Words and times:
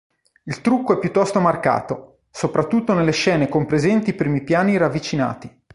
Il 0.45 0.61
trucco 0.61 0.93
è 0.95 0.99
piuttosto 0.99 1.39
marcato, 1.39 2.21
soprattutto 2.31 2.95
nelle 2.95 3.11
scene 3.11 3.47
con 3.47 3.67
presenti 3.67 4.13
primi 4.15 4.41
piani 4.43 4.75
ravvicinati. 4.75 5.61